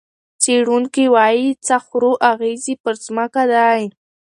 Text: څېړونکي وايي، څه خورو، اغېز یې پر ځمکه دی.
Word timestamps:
څېړونکي 0.41 1.05
وايي، 1.15 1.49
څه 1.65 1.75
خورو، 1.85 2.11
اغېز 2.31 2.63
یې 2.69 2.75
پر 2.83 2.93
ځمکه 3.05 3.43
دی. 3.51 3.81